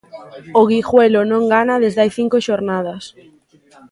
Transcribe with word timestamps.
O 0.59 0.61
Guijuelo 0.69 1.21
non 1.31 1.43
gana 1.55 1.81
desde 1.83 2.01
hai 2.01 2.11
cinco 2.19 2.37
xornadas. 2.47 3.03